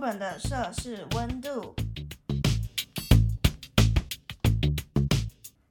[0.00, 1.74] 本的摄氏温度。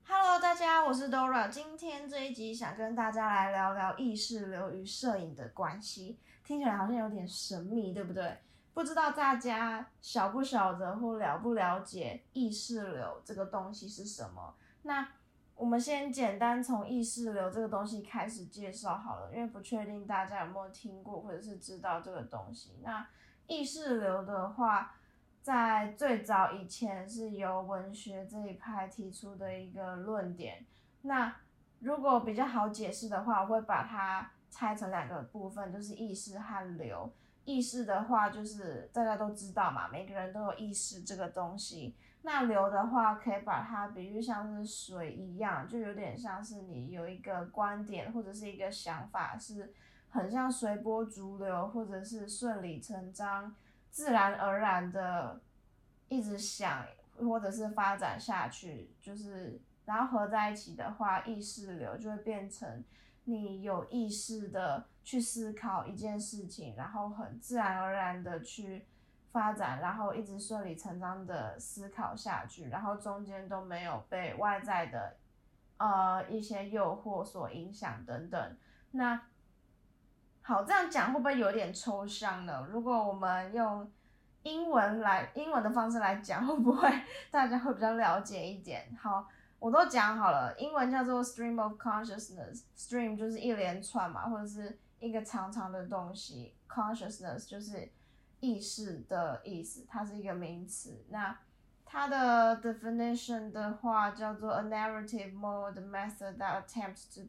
[0.07, 1.49] Hello，大家，我是 Dora。
[1.49, 8.37] 今天这一集想跟大家来聊聊意识流与摄影的关系，听起来好像有点神秘，对不对？
[8.75, 14.53] 不知道大家晓不晓得或了不了解意识流这个东西是什么？
[14.83, 15.09] 那
[15.55, 22.77] 我们先简单从意识流这个东西开始介绍好了，因为不确定大家有没有听过或者是知道这个东西。
[22.83, 23.07] 那
[23.49, 24.93] 意识流的话，
[25.41, 30.63] 在最早以前是由文学这一派提出的一个论点。
[31.01, 31.35] 那
[31.79, 37.11] 如果比较好解释的话，我会把它拆成两个部分，就是意识和流。
[37.43, 41.95] 意识的话，就是大家都知道嘛，每个人都有意识这个东西。
[42.21, 49.73] 那流的话，可以把它比喻像是水一样，就有点像是你有一个观点或者是一个想法是。
[50.11, 53.55] 很像随波逐流，或者是顺理成章、
[53.91, 55.39] 自然而然的
[56.07, 56.83] 一直想，
[57.19, 62.83] 或者是发展下去，就是然后合在一起的话，意识流就会变成
[63.25, 68.87] 你有意识的去思考一件事情，然后很自然而然的去
[69.31, 75.17] 发展，然后一直顺理成章的思考下去，然后中间都没有被外在的
[75.77, 78.57] 呃一些诱惑所影响等等，
[78.89, 79.21] 那。
[80.49, 82.67] 好，这样讲会不会有点抽象呢？
[82.71, 83.87] 如果我们用
[84.41, 86.91] 英文来英文的方式来讲，会不会
[87.29, 88.83] 大家会比较了解一点？
[88.99, 89.27] 好，
[89.59, 97.87] 我都讲好了，英文叫做 stream of consciousness，stream 就是一连串嘛，或者是一个长长的东西，consciousness 就是
[98.39, 101.05] 意识的意思，它是一个名词。
[101.09, 101.37] 那
[101.91, 107.21] 它的 definition 的话叫做 a narrative mode method that attempts to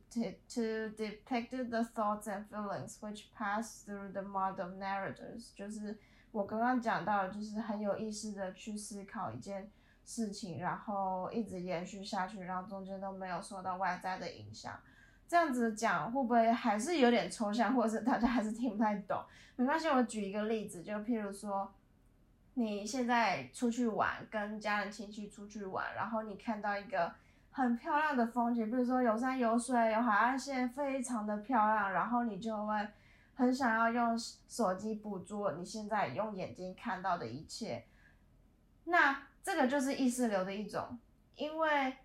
[0.48, 5.98] to depict the thoughts and feelings which pass through the mind of narrators，就是
[6.31, 9.70] 我刚刚讲到，就是很有意识的去思考一件
[10.04, 14.78] 事情，然后一直延续下去，然后中间都没有受到外在的影响。
[15.26, 19.19] 这样子讲会不会还是有点抽象，或者是大家还是听不太懂？
[19.56, 21.72] 没关系，我举一个例子，就譬如说。
[22.60, 27.10] 你现在出去玩，跟家人亲戚出去玩，然后你看到一个
[27.50, 32.87] 很漂亮的风景，比如说有山有水，有海岸线，非常的漂亮，然后你就会
[33.34, 37.87] 很想要用手机捕捉你现在用眼睛看到的一切。
[38.84, 40.99] 那这个就是意识流的一种，
[41.37, 41.97] 因为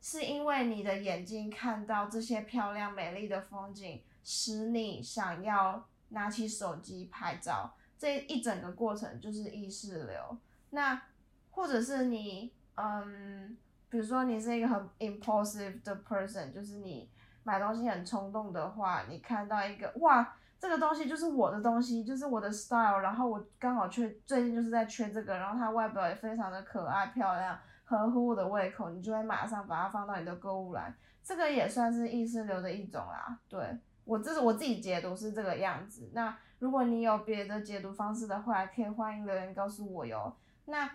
[0.00, 7.74] 是因为你的眼睛看到这些漂亮美丽的风景，使你想要拿起手机拍照。
[7.98, 10.38] 这一整个过程就是意识流，
[10.70, 11.02] 那
[11.50, 13.56] 或者是你，嗯，
[13.88, 17.10] 比如说你是一个很 impulsive 的 person，就是你
[17.42, 30.94] 买东西很冲动的话，你看到一个哇，这个东西就是我的东西，就是我的 style，然后我刚好缺最近就是在缺这个，然后它外表也非常的可爱漂亮，合乎我的胃口，你就会马上把它放到你的购物篮，
[31.24, 33.36] 这个也算是意识流的一种啦。
[33.48, 33.76] 对
[34.07, 36.37] 我这是我自己解读是这个样子，那。
[36.59, 40.33] 如果你有别的解读方式的话，可以欢迎留言告诉我哟。
[40.63, 40.89] 那，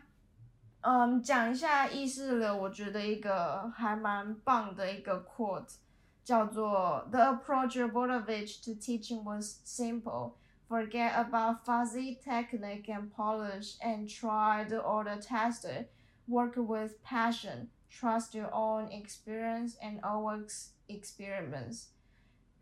[0.80, 5.74] 嗯，讲一下意识流，我觉得一个还蛮棒的一个 quote，
[6.24, 10.36] 叫做 "The approach of Borovich to teaching was simple.
[10.70, 15.88] Forget about fuzzy technique and polish, and try the order tested.
[16.26, 17.68] Work with passion.
[17.90, 21.88] Trust your own experience and always experiments."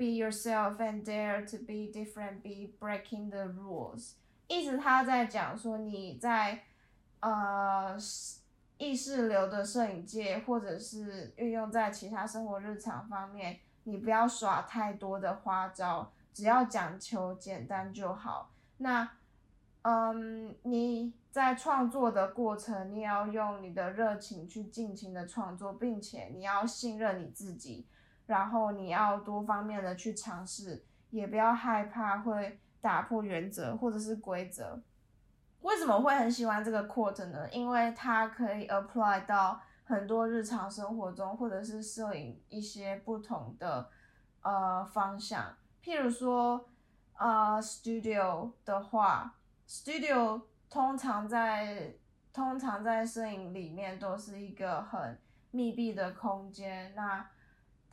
[0.01, 2.41] Be yourself and dare to be different.
[2.41, 4.13] Be breaking the rules.
[4.47, 6.63] 意思他在讲说你在
[7.19, 7.95] 呃
[8.79, 18.49] 意识流的摄影界，或者是运用在其他生活日常方面，你不要耍太多的花招，只要讲求简单就好。
[18.77, 19.07] 那
[19.83, 27.85] 嗯，你在创作的过程，你要用你的热情去尽情的创作，并且你要信任你自己。
[28.31, 34.81] 然后你要多方面的去尝试，也不要害怕会打破原则或者是规则。
[35.59, 37.49] 为什么会很喜欢这个 quote 呢？
[37.51, 43.89] 因为它可以 apply 到很多日常生活中，或者是摄影一些不同的
[44.41, 45.53] 呃方向。
[45.83, 46.69] 譬如说，
[47.17, 49.35] 呃，studio 的话
[49.67, 51.93] ，studio 通常在
[52.31, 55.19] 通常在摄影里面都是一个很
[55.51, 57.29] 密闭的空间，那。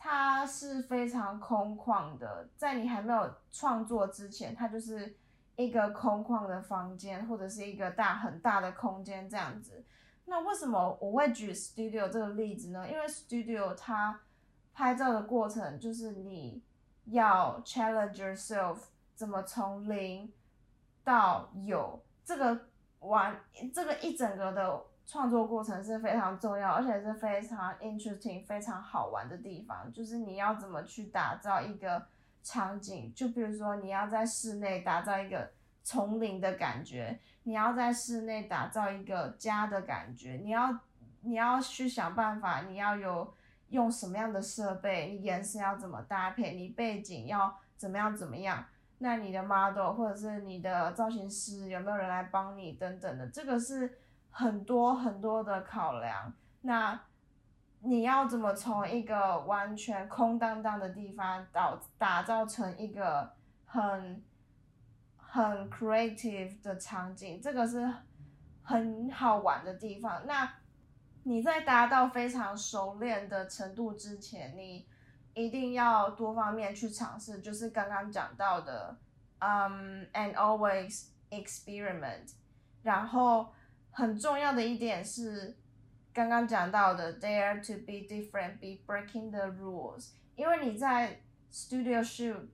[0.01, 5.17] 它是非常空旷的，在你还没有创作之前，它就是
[5.57, 9.85] 一个空旷的房间，或者是一个大很大的空间这样子。
[10.25, 12.89] 那为什么我会举 studio 这个例子呢？
[12.89, 14.21] 因为 studio 它
[14.73, 16.63] 拍照的过程就是你
[17.07, 18.77] 要 challenge yourself，
[19.17, 20.33] 怎么从零
[21.03, 22.69] 到有，这个
[23.01, 23.37] 完
[23.75, 29.91] 这个一整个的创作过程是非常重要，而且是非常 interesting、非常好玩的地方。
[29.91, 32.07] 就是你要怎么去打造一个
[32.43, 35.51] 场景，就比如说你要在室内打造一个
[35.83, 40.79] 丛林的感觉，你要在室内打造一个家的感觉，你要
[41.23, 43.33] 你要去想办法，你要有
[43.71, 48.63] 用什么样的设备，你颜色要怎么搭配，你背景要怎么样怎么样。
[48.99, 53.97] 那你的 model 或者是你的造型师有没有人来帮你等等的，这个是
[54.39, 56.33] 很多很多的考量。
[56.61, 57.01] 那
[57.81, 63.33] 你要怎么从一个完全空荡荡的地方导打造成一个
[63.65, 64.23] 很
[65.17, 67.41] 很 creative 的场景？
[67.43, 67.93] 这个是
[68.63, 70.25] 很好玩的地方。
[70.25, 70.49] 那
[71.25, 74.87] 你在达到非常熟练的程度之前，你。
[75.35, 78.97] 一定要多方面去尝试，就是刚刚讲到的，
[79.39, 82.33] 嗯，and always experiment。
[82.83, 83.53] 然后
[83.99, 85.57] 很重要的一点是，
[86.15, 90.11] 刚刚讲到的，dare to be different, be breaking the rules。
[90.37, 91.21] 因为你在
[91.53, 92.47] studio shoot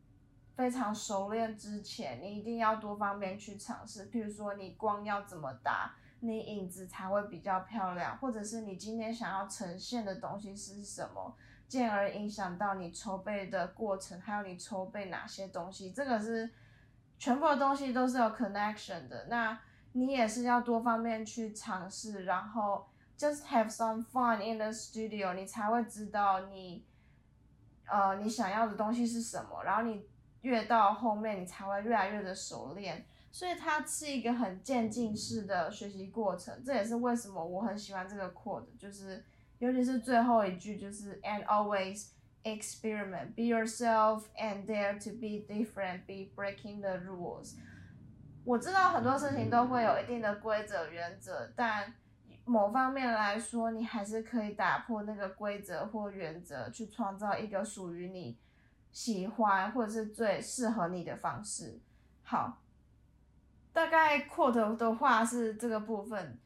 [0.57, 4.11] 非常熟练之前，你一定要多方面去尝试。
[4.11, 11.37] 譬如说，你光要怎么打，你影子才会比较漂亮，或者是你今天想要呈现的东西是什么。
[11.69, 16.49] 进而影响到你筹备的过程，还有你筹备哪些东西，这个是
[17.19, 19.27] 全部的东西都是有 connection 的。
[19.29, 19.61] 那
[19.95, 22.87] 你也是要多方面去尝试，然后
[23.19, 26.85] just have some fun in the studio，你才会知道你
[27.87, 29.65] 呃你想要的东西是什么。
[29.65, 30.07] 然后你
[30.43, 33.07] 越到后面，你才会越来越的熟练。
[33.33, 36.63] 所以它是一个很渐进式的学习过程。
[36.63, 39.25] 这也是为什么我很喜欢这个 quote，就是。
[39.61, 42.09] 尤其是最后一句，就是 and always
[42.43, 47.55] experiment, be yourself and dare to be different, be breaking the rules。
[48.45, 51.95] 我知道很多事情都会有一定的规则原则，但
[52.45, 58.39] 某方面来说，你还是可以打破那个规则或原则，去创造一个属于你
[58.93, 61.81] 喜欢或者是最适合你的方式。
[62.23, 62.63] 好，
[63.73, 66.39] 大概 quote 的话是这个部分，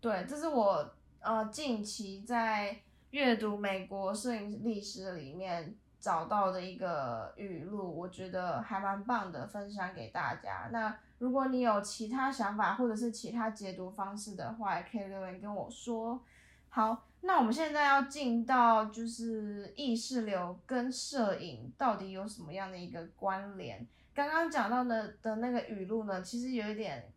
[0.00, 0.94] 对，这是我。
[1.26, 5.74] 呃，近期在阅读美国摄影历史里面
[6.04, 10.68] 找到的一个语录，我觉得还蛮棒的，分享给大家。
[10.70, 16.22] 那如果你有其他想法或者是其他解读方式的话，也可以留言跟我说。
[16.68, 23.86] 好，那我们现在要进到就是意识流跟摄影到底有什么样的一个关联？
[24.14, 27.10] 刚刚讲到的的那个语录呢，其实有一点。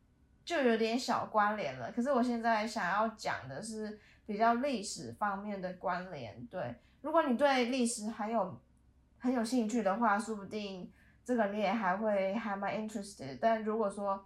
[0.48, 6.42] 就有点小关联了，可是我现在想要讲的是比较历史方面的关联。
[6.46, 8.58] 对，如果你对历史还有
[9.20, 10.92] 很有兴趣的话，说不定
[11.24, 13.38] 这个你也还会还蛮 interested。
[13.42, 14.26] 但如果说，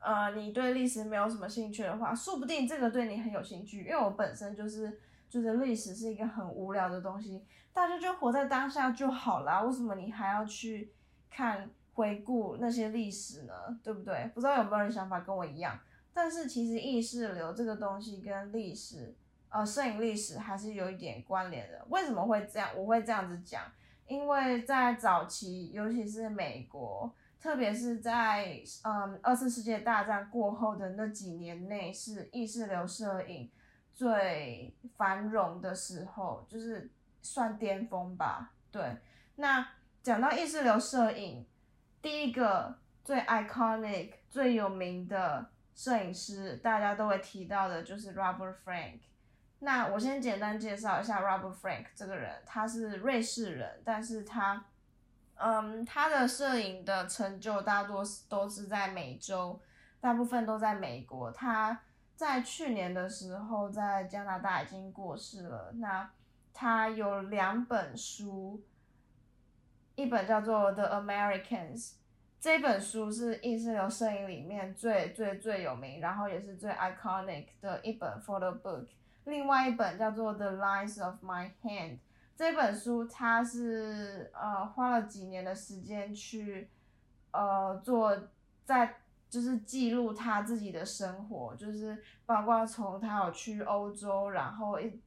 [0.00, 3.84] 呃，你对历史没有什么兴趣的话，说不定这个对你很有兴趣。
[3.84, 9.62] 因为我本身就是觉得历史是一个很无聊的东西，大家就活在当下就好啦。
[9.62, 10.92] 为什么你还要去
[11.30, 11.70] 看？
[11.92, 13.52] 回顾那些历史呢，
[13.82, 14.30] 对不对？
[14.32, 15.78] 不知道有没有人想法跟我一样？
[16.14, 19.14] 但是其实意识流这个东西跟历史，
[19.50, 21.84] 呃，摄影历史还是有一点关联的。
[21.90, 22.70] 为什么会这样？
[22.74, 23.64] 我会这样子讲，
[24.10, 33.48] 因为在早期，尤其是美国，特别是在嗯二次世界大战过后的那几年内，是意识流摄影
[33.94, 36.90] 最繁荣的时候，就是
[37.22, 38.52] 算巅峰吧。
[38.72, 38.82] 对，
[39.36, 39.64] 那
[40.02, 41.46] 讲到意识流摄影。
[42.02, 48.98] 第一个最 iconic、最有名的摄影师，大家都会提到的就是 Robert Frank。
[49.60, 54.64] 那我先简单介绍一下 Robert Frank 这个人，他是瑞士人，但是他，
[55.36, 59.60] 嗯，他的摄影的成就大多都是在美洲，
[60.00, 61.30] 大部分都在美国。
[61.30, 61.80] 他
[62.16, 65.72] 在去年的时候在加拿大已经过世了。
[65.76, 66.10] 那
[66.52, 68.62] 他有两本书。
[69.96, 71.88] 一本叫做《The Americans》，
[72.40, 78.86] 这本书是意识流摄影里面最最最有名，然后也是最 iconic 的一本 photo book。
[79.30, 81.92] 另外一本叫做《The Lines of My Hand》，
[82.36, 86.68] 这本书他是呃花了几年的时间去
[87.30, 88.14] 呃做，
[88.64, 88.96] 在
[89.30, 95.00] 就是记录他自己的生活，就是包括从他有去欧洲，然后一。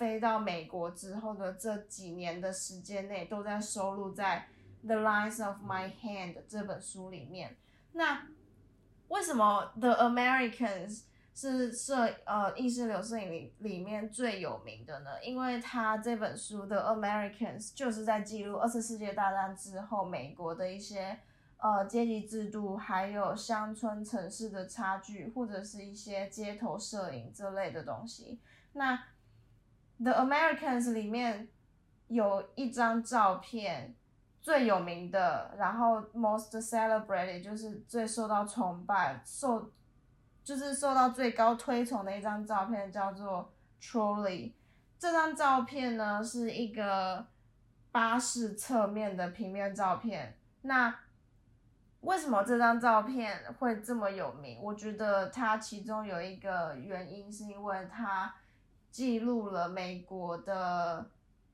[0.00, 4.48] 飞到美国之后的这几年的时间内，都在收录在
[4.86, 7.54] 《The Lines of My Hand》这本书里面。
[7.92, 8.26] 那
[9.08, 11.00] 为什么《The Americans》
[11.34, 15.10] 是摄呃意识流摄影里里面最有名的呢？
[15.22, 21.18] 因为他这本书《的 Americans》就是在记录二次世界大战之后美国的一些
[21.58, 28.40] 呃阶级制度，还有乡村城市的差距，或者是一些街头摄影这类的东西。
[28.72, 28.94] 那
[30.02, 31.48] 《The Americans》里面
[32.08, 33.94] 有一张照片
[34.42, 39.70] 最有名的，然后 most celebrated 就是最受到崇拜、受
[40.50, 44.50] 就是受到最高推崇的一张照片，叫做 Trolley。
[44.98, 47.24] 这张照片呢是一个
[47.92, 50.36] 巴士侧面的平面照片。
[50.62, 50.92] 那
[52.00, 54.60] 为什么这张照片会这么有名？
[54.60, 58.34] 我觉得它其中有一个原因是因为它
[58.90, 61.08] 记录了美国的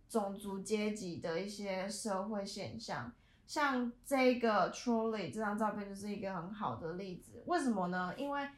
[0.09, 3.12] 种族阶级的一些社会现象。
[3.47, 7.43] 像这个 Trolley 这张照片就是一个很好的例子。
[7.45, 8.15] 为什么呢？
[8.17, 8.49] 因为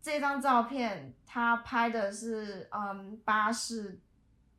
[0.00, 4.00] 这张照片他拍的是嗯巴士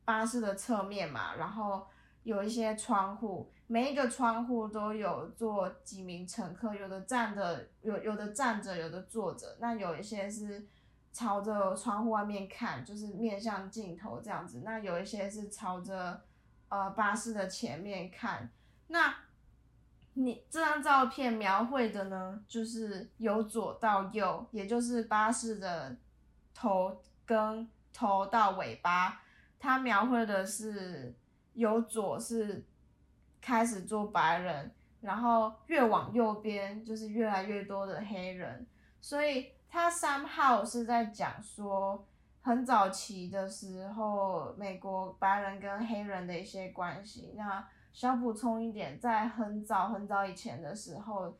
[0.04, 1.86] 巴士的侧面嘛，然后
[2.22, 3.50] 有一些窗户。
[3.66, 9.56] 每一个窗户都有坐几名乘客，有的站着，有有的站着，有的坐着。
[9.60, 10.66] 那有一些是
[11.12, 14.62] 朝着窗户外面看，就是面向镜头这样子。
[14.64, 16.20] 那有一些是朝着
[16.68, 18.50] 呃巴士的前面看。
[18.88, 19.14] 那
[20.14, 25.96] 你这张照片描绘的呢，就是由左到右，也就是巴士的
[26.54, 29.20] 头跟头到尾巴，
[29.58, 31.14] 它描绘的是
[31.54, 32.64] 由左是。
[33.42, 38.66] 开始做白人，然后越往右边就是越来越多的黑人，
[39.00, 42.06] 所以他三号是在讲说
[42.42, 47.32] 很早期的时候美国白人跟黑人的一些关系。
[47.34, 51.36] 那小补充一点，在很早很早以前的时候，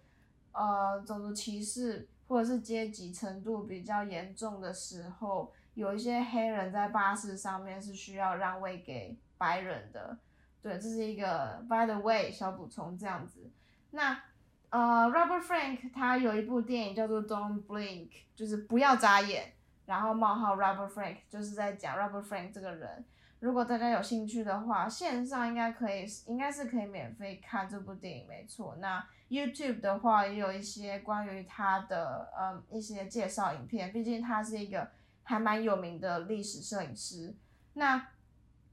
[0.52, 10.18] 呃，种族歧视或者是阶级程度比较严重的时候，有一些黑人在巴士上面是需要让位给白人的。
[10.60, 13.50] 对，这是一个 by the way 小补充这样子。
[13.92, 14.20] 那
[14.68, 19.52] 呃，Robert Frank 他有一部电影叫做 Don't Blink，就是不要眨眼。
[19.86, 23.04] 然后冒号 Robert Frank 就是在讲 Robert Frank 这个人。
[23.40, 28.76] 如果大家有兴趣的话，线上应该可以，应该是可以免费看这部电影，没错。
[28.80, 34.90] 那 YouTube 的话也有一些关于他的呃一些介绍影片，毕竟他是一个
[35.22, 37.34] 还蛮有名的历史摄影师。
[37.72, 38.08] 那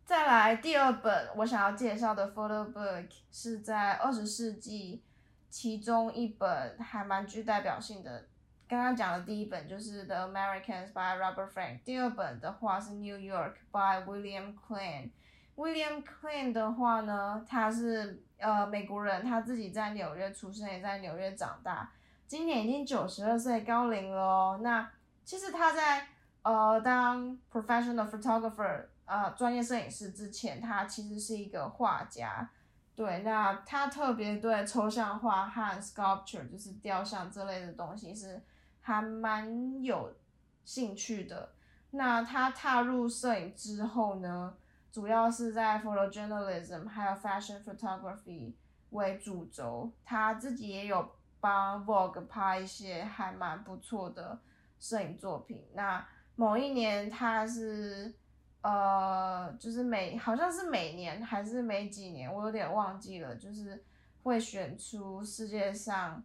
[0.04, 5.04] 再来第二本我想要介绍的 photo book 是在二十世纪
[5.50, 8.28] 其中一本还蛮具代表性的。
[8.68, 15.10] 刚刚讲的第一本就是 The Americans by Robert Frank，第二本的话是 New York by William Klein。
[15.56, 21.92] William Klein 的话呢，他是呃美国人，他自己在纽约出生，也在纽约长大，
[22.28, 24.60] 今年已经九十二岁高龄了哦。
[24.62, 24.90] 那
[25.24, 26.08] 其实他在
[26.42, 28.86] 呃当 professional photographer。
[29.10, 32.50] 呃，专业摄影师之前，他其实是一个画家，
[32.94, 38.44] 对，那他特别对抽象画和 sculpture，就是雕像这类的东西是
[38.88, 40.16] 还蛮有
[40.64, 41.50] 兴趣的。
[41.92, 44.56] 那他踏入摄影之后呢，
[44.94, 48.54] 主要是在 photojournalism 还有 fashion photography
[48.92, 54.40] 为主轴，他自己也有帮 Vogue 拍一些还蛮不错的
[54.80, 55.62] 摄影作品。
[55.74, 58.16] 那某一年他是。
[58.64, 63.82] 呃，就是每好像是每年还是每几年，我有点忘记了，就是
[64.24, 66.22] 会选出世界上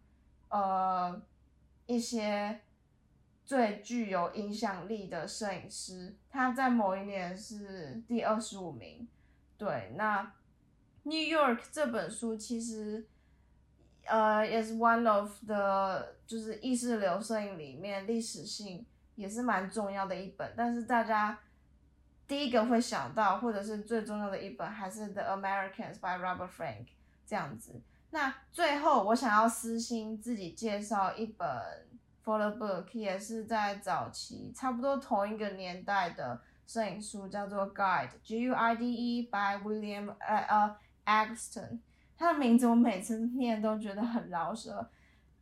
[0.49, 1.23] 呃
[1.87, 2.61] 一些
[3.45, 6.15] 最具有影响力的摄影师。
[6.31, 9.07] 他在某一年是第二十五名。
[9.57, 10.23] 对，那
[11.05, 13.07] 《New York》这本书其实
[14.07, 18.85] 呃也是 one of the 就是意识流摄影里面历史性
[19.15, 21.39] 也是蛮重要的一本，但是大家。
[22.29, 26.87] 第一个会想到，或者是最重要的一本，还是《The Americans》by Robert Frank
[27.27, 27.79] 这样子。
[28.13, 31.49] 那最后，我想要私心自己介绍一本
[32.25, 41.81] photo book，也是在早期差不多同一个年代的摄影书，叫做《Guide》（G U I D E） by William 呃呃 Axton。
[42.17, 44.89] 他的名字我每次念都觉得很饶舌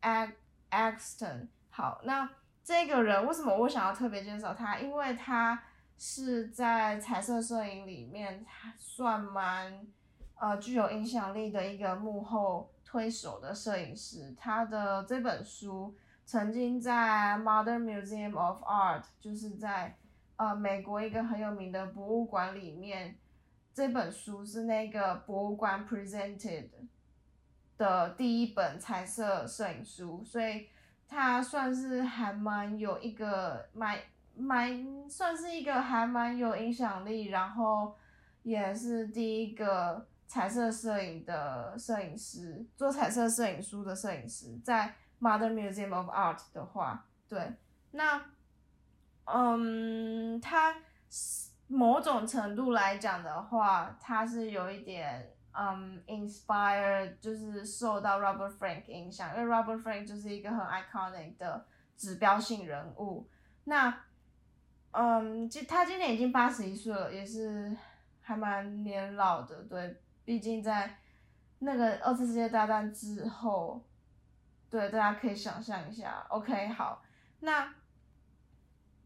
[0.00, 0.32] ，Ag
[0.70, 1.48] Axton。
[1.68, 2.30] 好，那
[2.64, 4.78] 这个人为什么我想要特别介绍他？
[4.78, 5.62] 因为他。
[6.02, 8.42] 是在彩色摄影里面
[8.78, 9.86] 算蛮
[10.40, 14.34] 呃具有影响力的一个幕后推手的摄影师。
[14.36, 15.94] 他的这本书
[16.24, 19.96] 曾经在 Modern Museum of Art，就是在
[20.36, 23.16] 呃美国一个很有名的博物馆里面，
[23.72, 26.70] 这本书是那个博物馆 presented
[27.78, 30.66] 的第一本彩色摄影书，所以
[31.06, 33.98] 它算是还蛮有一个蛮。
[34.32, 37.94] 蛮算是一个还蛮有影响力，然后
[38.42, 47.52] 也是第一个彩色摄影的摄影师，做彩色摄影书的摄影师，在 Modern Museum of Art 的话，对，
[47.90, 48.22] 那，
[49.24, 50.76] 嗯，他
[51.66, 63.28] 某种程度来讲的话，他是有一点，嗯，inspire，就是受到 Robert Frank 影响，因为 Robert Frank 就是一个很 iconic 的指标性人物。
[63.64, 63.92] 那，
[64.92, 67.76] 嗯，今他今年已经八十一岁了，也是
[68.20, 70.00] 还蛮年老的，对。
[70.30, 70.96] 毕竟在
[71.58, 73.82] 那个二次世界大战之后，
[74.70, 76.24] 对大家可以想象一下。
[76.28, 77.02] OK，好，
[77.40, 77.74] 那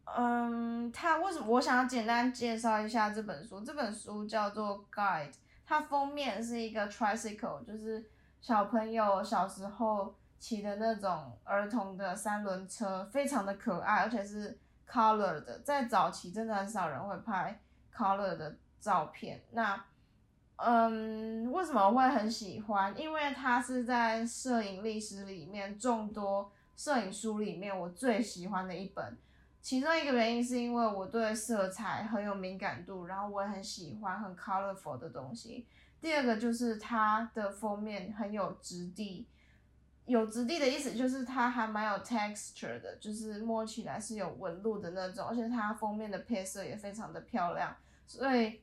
[0.04, 3.58] 嗯，他为什么我想要简单介绍一下这本书？
[3.62, 5.32] 这本书叫做《Guide》，
[5.64, 8.04] 它封面是一个 tricycle，就是
[8.42, 15.58] 小朋友小时候骑的那种儿童的三轮车，非常的可爱，而且是 color 的。
[15.60, 17.58] 在早期真的很少人会拍
[17.90, 19.42] color 的照片。
[19.52, 19.82] 那
[20.56, 22.96] 嗯，为什么会很喜欢？
[22.96, 29.18] 因为它是在摄影历史里面众多摄影书里面我最喜欢的一本。
[29.60, 35.66] 其中一个原因是因为我对色彩很有敏感度，然后我也很喜欢很 colorful 的东西。
[36.00, 39.26] 第二个就是它的封面很有质地，
[40.06, 47.74] 有质地的意思就是它还蛮有 texture 的，就是摸起来是有纹路的那种，而且它封面的配色也非常的漂亮，
[48.06, 48.60] 所以。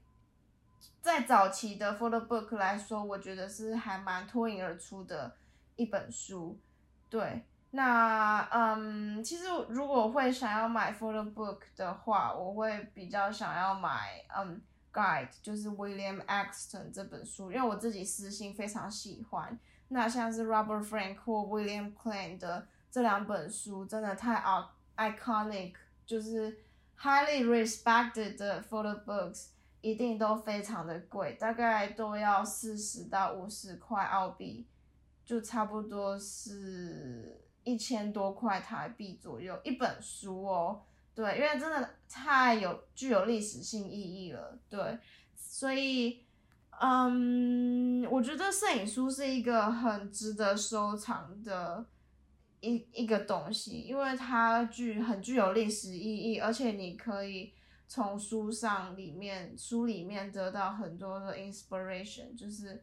[1.01, 5.35] 在早期的 photo book 来说，我觉得是还蛮脱颖而出的
[5.75, 6.57] 一本书。
[7.09, 14.61] 对，那嗯，其实如果会想要买 photo book 的话，我会比较想要买嗯
[14.93, 19.57] guide，就是 William Axton 这本书，因为我自己私心非常喜欢。
[19.89, 24.41] 那像是 Robert Frank 或 William Klein 的这两本书，真的太
[24.95, 25.73] iconic，
[26.05, 26.59] 就是
[26.97, 29.47] highly respected 的 photo books。
[29.81, 34.67] 一定都非常的贵，大概都要四十到五十块澳币，
[35.25, 40.83] 就差不多是一千多块台币左右一本书哦。
[41.15, 44.55] 对，因为真的太有具有历史性意义了。
[44.69, 44.99] 对，
[45.35, 46.23] 所以，
[46.79, 51.83] 嗯，我觉得摄影书是一个很值得收藏的
[52.59, 57.51] 一一个东西，因为它具很具有历史意义，而且你可以。
[57.93, 62.81] 从书上里面，书里面得到很多的 inspiration，就是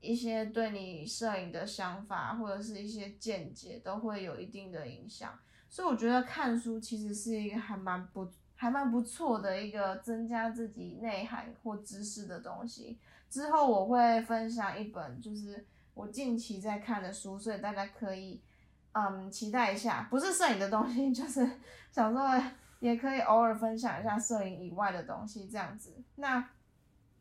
[0.00, 5.38] 一些对你摄影的想法或者是一些见解都会有一定的影响。
[5.68, 12.98] 所以我觉得看书其实是一个还蛮不还蛮不错的一个增加自己内涵或知识的东西。
[13.30, 18.42] 之后我会分享一本就是我近期在看的书，所以大家可以
[18.90, 21.48] 嗯期待一下，不是摄影的东西， 就是
[21.92, 22.42] 想说。
[22.80, 26.02] 也可以偶尔分享一下摄影以外的东西，这样子。
[26.16, 26.50] 那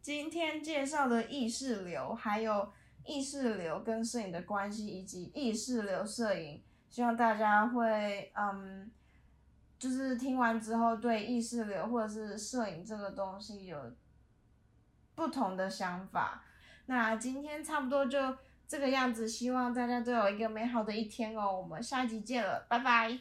[0.01, 2.71] 今天介绍的意识流，还有
[3.05, 8.91] 意识流跟摄影的关系，以及意识流摄影，希望大家会嗯，
[9.79, 13.77] 就是听完之后对意识流或者是摄影这个东西有
[15.15, 16.43] 不同的想法。
[16.85, 21.59] 那今天差不多就这个样子，希望大家都有一个美好的一天哦。
[21.59, 23.19] 我们下集见了，拜拜。